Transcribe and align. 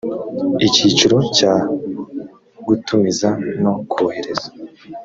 icyiciro 0.67 1.17
cya 1.37 1.53
gutumiza 2.67 3.29
no 3.63 3.73
kohereza 3.91 4.47